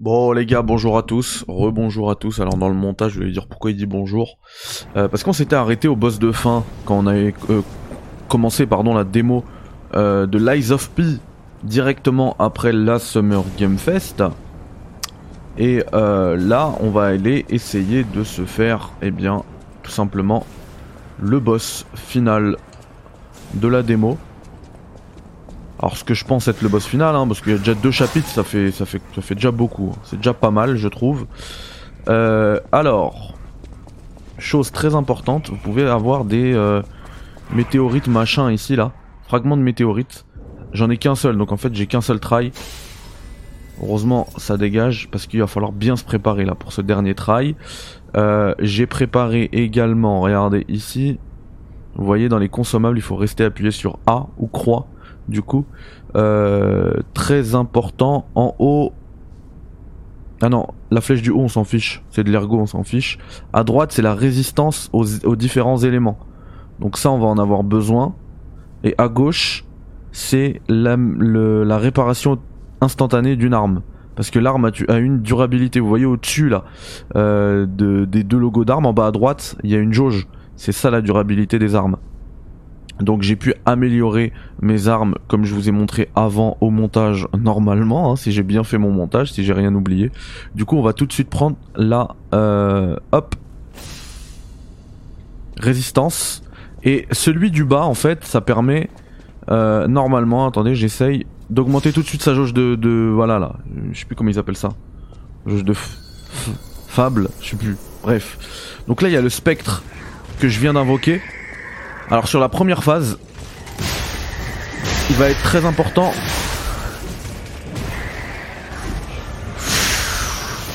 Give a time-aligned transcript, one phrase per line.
[0.00, 2.40] Bon les gars, bonjour à tous, rebonjour à tous.
[2.40, 4.38] Alors dans le montage, je vais dire pourquoi il dit bonjour.
[4.96, 7.60] Euh, parce qu'on s'était arrêté au boss de fin quand on avait euh,
[8.26, 9.44] commencé pardon la démo
[9.92, 11.02] euh, de Lies of P
[11.64, 14.24] directement après la Summer Game Fest.
[15.58, 19.42] Et là, on va aller essayer de se faire, eh bien,
[19.82, 20.46] tout simplement
[21.20, 22.56] le boss final
[23.52, 24.16] de la démo.
[25.80, 27.74] Alors ce que je pense être le boss final, hein, parce qu'il y a déjà
[27.74, 29.94] deux chapitres, ça fait, ça fait, ça fait déjà beaucoup.
[30.04, 31.26] C'est déjà pas mal, je trouve.
[32.08, 33.34] Euh, alors,
[34.38, 36.82] chose très importante, vous pouvez avoir des euh,
[37.54, 38.92] météorites machin ici là,
[39.26, 40.26] fragments de météorites.
[40.74, 42.52] J'en ai qu'un seul, donc en fait j'ai qu'un seul try.
[43.82, 47.56] Heureusement ça dégage parce qu'il va falloir bien se préparer là pour ce dernier try.
[48.16, 51.18] Euh, j'ai préparé également, regardez ici,
[51.94, 54.86] vous voyez dans les consommables il faut rester appuyé sur A ou croix
[55.30, 55.64] du coup.
[56.16, 58.26] Euh, très important.
[58.34, 58.92] En haut.
[60.42, 62.02] Ah non, la flèche du haut on s'en fiche.
[62.10, 63.18] C'est de l'ergo, on s'en fiche.
[63.52, 66.18] À droite, c'est la résistance aux, différents éléments.
[66.78, 68.14] Donc ça, on va en avoir besoin.
[68.84, 69.64] Et à gauche,
[70.12, 70.96] c'est la,
[71.76, 72.38] réparation
[72.80, 73.82] instantanée d'une arme.
[74.16, 75.78] Parce que l'arme a, une durabilité.
[75.78, 76.64] Vous voyez au-dessus là,
[77.16, 80.26] euh, des deux logos d'armes, en bas à droite, il y a une jauge.
[80.56, 81.96] C'est ça la durabilité des armes.
[83.00, 88.12] Donc j'ai pu améliorer mes armes comme je vous ai montré avant au montage normalement,
[88.12, 90.10] hein, si j'ai bien fait mon montage, si j'ai rien oublié.
[90.54, 93.34] Du coup on va tout de suite prendre la euh, hop.
[95.58, 96.42] Résistance.
[96.82, 98.88] Et celui du bas en fait ça permet
[99.50, 103.56] euh, normalement, attendez j'essaye d'augmenter tout de suite sa jauge de, de, voilà là,
[103.92, 104.70] je sais plus comment ils appellent ça,
[105.46, 105.74] jauge de
[106.88, 108.82] fable, je sais plus, bref.
[108.86, 109.82] Donc là il y a le spectre
[110.38, 111.20] que je viens d'invoquer
[112.10, 113.18] alors sur la première phase,
[115.10, 116.12] il va être très important.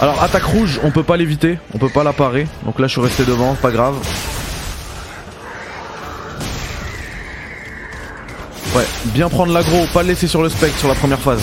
[0.00, 2.48] Alors attaque rouge, on peut pas l'éviter, on peut pas la parer.
[2.64, 3.94] Donc là je suis resté devant, pas grave.
[8.74, 11.42] Ouais, bien prendre l'agro, pas le laisser sur le spectre sur la première phase.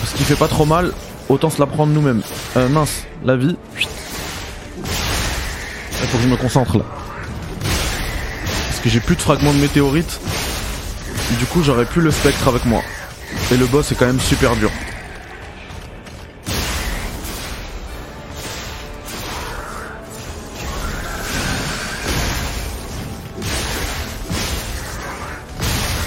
[0.00, 0.92] Parce qu'il fait pas trop mal,
[1.28, 2.22] autant se la prendre nous-mêmes.
[2.56, 3.56] Euh, mince, la vie.
[3.76, 3.86] Il
[6.06, 6.84] faut que je me concentre là
[8.90, 10.20] j'ai plus de fragments de météorites.
[11.38, 12.82] Du coup j'aurais plus le spectre avec moi.
[13.52, 14.70] Et le boss est quand même super dur.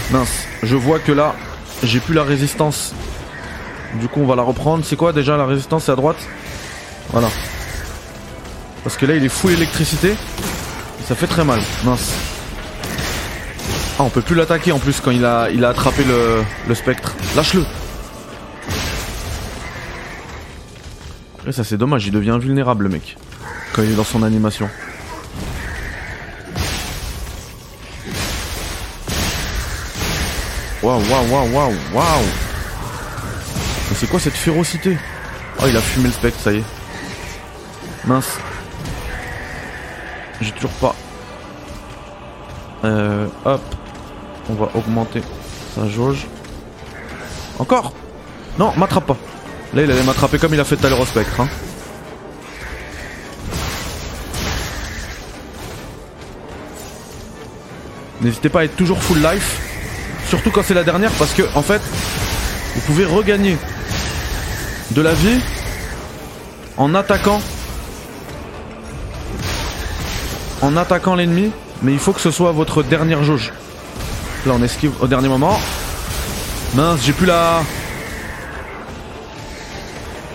[0.10, 1.36] Mince, je vois que là,
[1.84, 2.94] j'ai plus la résistance.
[3.96, 4.86] Du coup, on va la reprendre.
[4.86, 6.18] C'est quoi déjà la résistance C'est à droite?
[7.10, 7.30] Voilà.
[8.84, 10.16] Parce que là, il est full électricité.
[11.06, 11.60] ça fait très mal.
[11.84, 12.14] Mince.
[14.00, 16.76] Ah, on peut plus l'attaquer en plus quand il a, il a attrapé le, le
[16.76, 17.16] spectre.
[17.36, 17.64] Lâche-le
[21.48, 23.18] Et ça c'est dommage, il devient invulnérable le mec.
[23.74, 24.70] Quand il est dans son animation.
[30.84, 32.26] Waouh, waouh, waouh, waouh, waouh
[33.90, 34.98] Mais c'est quoi cette férocité?
[35.60, 36.64] Oh, il a fumé le spectre, ça y est.
[38.06, 38.38] Mince.
[40.40, 40.96] J'ai toujours pas.
[42.84, 43.62] Euh, hop.
[44.50, 45.22] On va augmenter
[45.76, 46.28] sa jauge.
[47.60, 47.94] Encore?
[48.58, 49.18] Non, m'attrape pas.
[49.74, 50.90] Là, il allait m'attraper comme il a fait tout à.
[51.40, 51.48] Hein.
[58.22, 59.62] N'hésitez pas à être toujours full life.
[60.28, 61.82] Surtout quand c'est la dernière parce que, en fait,
[62.76, 63.58] vous pouvez regagner
[64.92, 65.40] de la vie
[66.78, 67.42] en attaquant.
[70.62, 71.52] En attaquant l'ennemi.
[71.84, 73.54] Mais il faut que ce soit votre dernière jauge.
[74.48, 75.60] Là on esquive au dernier moment.
[76.74, 77.64] Mince, j'ai plus la...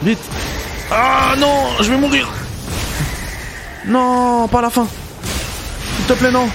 [0.03, 0.19] Vite.
[0.91, 2.29] Ah non, je vais mourir.
[3.87, 4.87] Non, pas la fin.
[5.97, 6.47] S'il te plaît, non.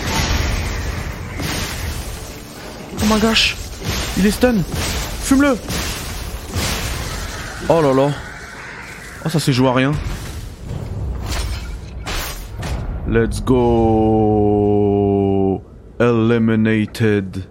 [3.02, 3.56] Oh my gosh.
[4.18, 4.58] Il est stun.
[5.24, 5.58] Fume-le.
[7.70, 8.12] Oh là là.
[9.26, 9.94] Oh ça s'est joué à rien.
[13.08, 14.97] Let's go
[16.00, 17.44] Eliminated.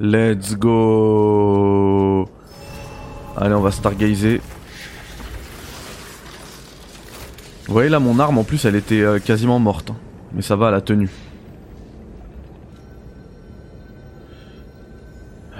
[0.00, 2.28] Let's go.
[3.36, 4.40] Allez, on va stargazer.
[7.66, 9.90] Vous voyez là, mon arme en plus, elle était euh, quasiment morte.
[9.90, 9.96] Hein.
[10.32, 11.10] Mais ça va, elle a tenu.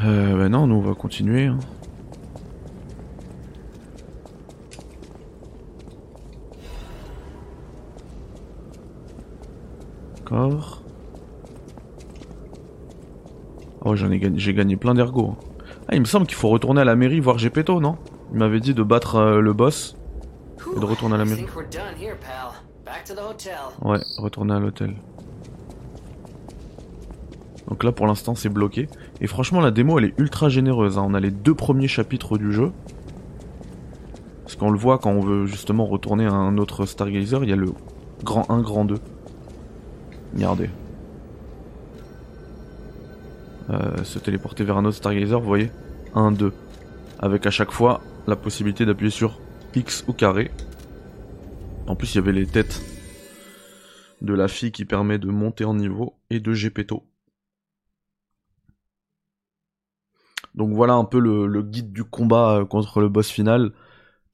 [0.04, 1.46] Euh, bah non, nous on va continuer.
[1.46, 1.58] Hein.
[13.84, 15.36] Oh, j'en ai gagné, j'ai gagné plein d'ergo.
[15.88, 17.96] Ah, il me semble qu'il faut retourner à la mairie voir Gepetto, non?
[18.32, 19.96] Il m'avait dit de battre euh, le boss
[20.76, 21.46] et de retourner à la mairie.
[23.82, 24.94] Ouais, retourner à l'hôtel.
[27.68, 28.88] Donc là pour l'instant c'est bloqué.
[29.20, 30.98] Et franchement la démo elle est ultra généreuse.
[30.98, 31.04] Hein.
[31.06, 32.72] On a les deux premiers chapitres du jeu.
[34.42, 37.52] Parce qu'on le voit quand on veut justement retourner à un autre Stargazer, il y
[37.52, 37.72] a le
[38.24, 38.96] grand 1, grand 2.
[40.34, 40.70] Regardez.
[43.70, 45.70] Euh, se téléporter vers un autre Stargazer, vous voyez
[46.14, 46.52] 1, 2.
[47.18, 49.38] Avec à chaque fois la possibilité d'appuyer sur
[49.74, 50.50] X ou carré.
[51.86, 52.82] En plus il y avait les têtes
[54.20, 57.04] de la fille qui permet de monter en niveau et de Gepetto.
[60.54, 63.72] Donc voilà un peu le, guide du combat euh, contre le boss final.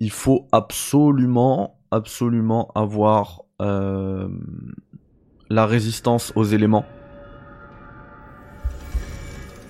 [0.00, 4.28] Il faut absolument, absolument avoir euh,
[5.54, 6.84] la résistance aux éléments.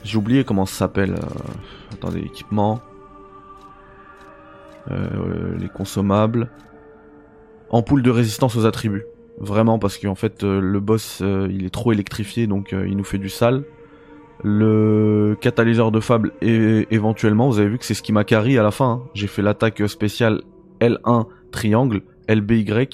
[0.03, 1.15] J'ai oublié comment ça s'appelle.
[1.15, 1.53] Euh,
[1.93, 2.81] attendez, équipement.
[4.91, 6.51] les consommables.
[7.71, 9.07] Ampoule de résistance aux attributs.
[9.39, 13.29] Vraiment parce qu'en fait le boss il est trop électrifié donc il nous fait du
[13.29, 13.65] sale
[14.43, 18.59] le catalyseur de fable et éventuellement, vous avez vu que c'est ce qui m'a carry
[18.59, 19.03] à la fin.
[19.03, 19.09] Hein.
[19.15, 20.43] J'ai fait l'attaque spéciale
[20.81, 22.85] L1 triangle, LBY, euh,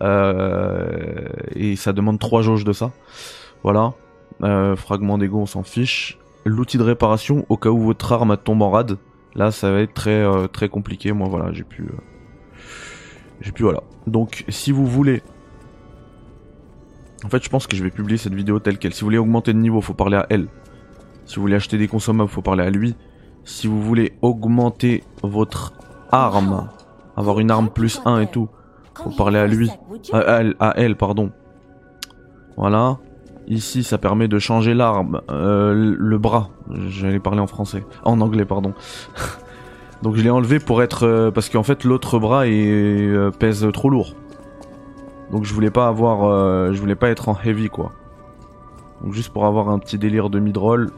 [0.00, 2.92] et ça demande 3 jauges de ça.
[3.62, 3.94] Voilà.
[4.42, 6.18] Euh, fragment d'ego, on s'en fiche.
[6.44, 8.96] L'outil de réparation au cas où votre arme tombe en rade.
[9.34, 11.12] Là, ça va être très euh, très compliqué.
[11.12, 11.86] Moi, voilà, j'ai pu,
[13.40, 13.82] j'ai pu voilà.
[14.06, 15.22] Donc, si vous voulez
[17.22, 18.94] en fait, je pense que je vais publier cette vidéo telle qu'elle.
[18.94, 20.48] Si vous voulez augmenter de niveau, faut parler à elle.
[21.26, 22.96] Si vous voulez acheter des consommables, faut parler à lui.
[23.44, 25.74] Si vous voulez augmenter votre
[26.10, 26.70] arme,
[27.16, 28.48] avoir une arme plus 1 et tout,
[29.02, 29.70] faut parler à lui.
[30.12, 31.30] À elle, pardon.
[32.56, 32.98] Voilà.
[33.48, 36.50] Ici, ça permet de changer l'arme, euh, le bras.
[36.88, 38.74] J'allais parler en français, en anglais, pardon.
[40.02, 43.90] Donc je l'ai enlevé pour être euh, parce qu'en fait l'autre bras euh, pèse trop
[43.90, 44.14] lourd.
[45.30, 47.92] Donc je voulais pas avoir, je voulais pas être en heavy quoi.
[49.02, 50.90] Donc juste pour avoir un petit délire de mid-roll,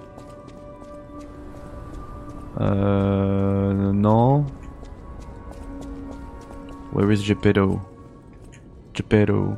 [2.61, 3.93] euh...
[3.93, 4.45] Non.
[6.93, 7.81] Where is Geppetto?
[8.95, 9.57] Geppetto.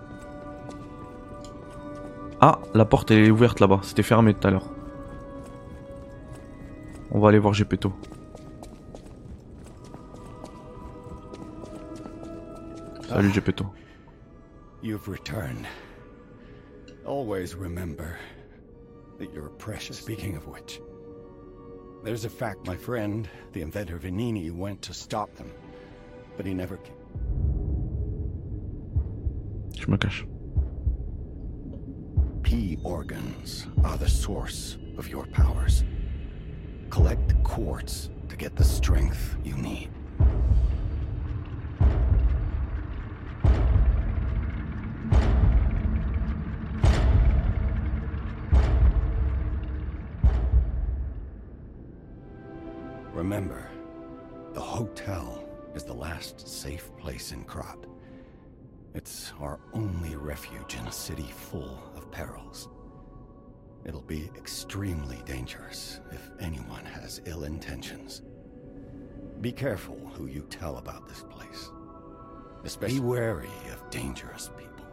[2.40, 3.81] Ah, la porte est ouverte là-bas.
[3.82, 4.70] C'était fermé tout à l'heure.
[7.10, 7.92] On va aller voir Geppetto.
[13.08, 13.66] Salut Geppetto.
[14.82, 15.66] You've returned.
[17.06, 18.16] Always remember
[19.19, 19.98] that you're precious.
[19.98, 20.81] Speaking of which,
[22.04, 25.50] There's a fact my friend, the inventor Vanini, went to stop them,
[26.36, 27.04] but he never came.
[32.42, 35.84] P organs are the source of your powers.
[36.88, 39.90] Collect quartz to get the strength you need.
[53.12, 53.69] Remember,
[54.54, 55.44] the hotel
[55.75, 57.94] is the last safe place in Krat.
[58.94, 62.69] It's our only refuge in a city full of perils.
[63.85, 68.23] It'll be extremely dangerous if anyone has ill intentions.
[69.41, 71.72] Be careful who you tell about this place.
[72.63, 74.86] Especially be wary of dangerous people.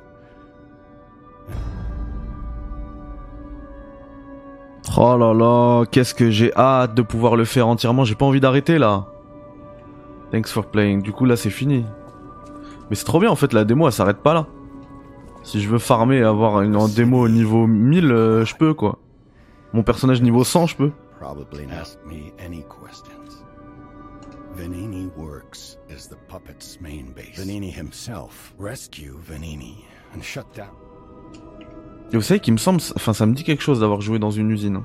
[4.97, 8.03] Oh là là, qu'est-ce que j'ai hâte de pouvoir le faire entièrement.
[8.03, 9.05] J'ai pas envie d'arrêter là.
[10.31, 11.03] Thanks for playing.
[11.03, 11.85] Du coup là c'est fini.
[12.91, 14.47] Mais c'est trop bien en fait, la démo elle s'arrête pas là.
[15.43, 18.99] Si je veux farmer et avoir une démo au niveau 1000, euh, je peux quoi.
[19.71, 20.91] Mon personnage niveau 100, je peux.
[24.57, 27.37] Vanini works as the puppet's main base.
[27.37, 30.67] Vanini himself rescue Vanini and shut down
[32.11, 34.31] et vous savez qu'il me semble, enfin ça me dit quelque chose d'avoir joué dans
[34.31, 34.81] une usine.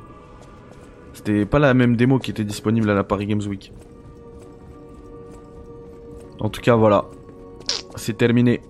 [1.13, 3.73] C'était pas la même démo qui était disponible à la Paris Games Week.
[6.39, 7.07] En tout cas voilà,
[8.07, 8.61] c'est terminé.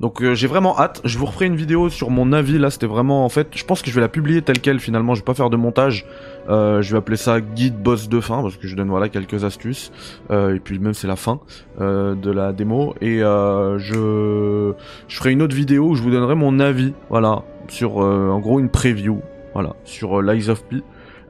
[0.00, 2.58] Donc euh, j'ai vraiment hâte, je vous referai une vidéo sur mon avis.
[2.58, 5.14] Là, c'était vraiment en fait, je pense que je vais la publier telle quelle finalement,
[5.14, 6.06] je vais pas faire de montage,
[6.48, 9.44] euh, je vais appeler ça guide boss de fin parce que je donne voilà quelques
[9.44, 9.92] astuces.
[10.30, 11.40] Euh, et puis même c'est la fin
[11.78, 12.94] de la démo.
[13.00, 14.72] Et je
[15.08, 18.60] je ferai une autre vidéo où je vous donnerai mon avis, voilà, sur en gros
[18.60, 19.20] une preview,
[19.54, 20.82] voilà, sur Lies of P.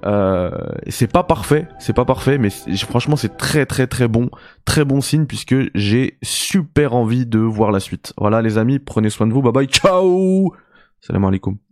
[0.05, 0.51] Euh,
[0.89, 4.31] c'est pas parfait, c'est pas parfait, mais franchement c'est très très très bon,
[4.65, 8.13] très bon signe puisque j'ai super envie de voir la suite.
[8.17, 10.55] Voilà les amis, prenez soin de vous, bye bye, ciao
[11.01, 11.68] Salam alaikum.